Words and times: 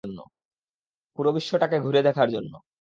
পুরো 1.17 1.31
বিশ্বটাকে 1.31 1.77
ঘুরে 1.79 2.01
দেখার 2.03 2.29
জন্য। 2.29 2.53